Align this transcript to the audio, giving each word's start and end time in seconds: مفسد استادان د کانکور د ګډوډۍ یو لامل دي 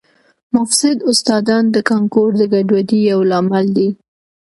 مفسد 0.55 0.97
استادان 1.11 1.63
د 1.71 1.77
کانکور 1.89 2.29
د 2.37 2.41
ګډوډۍ 2.53 2.99
یو 3.11 3.19
لامل 3.31 3.65
دي 3.77 3.89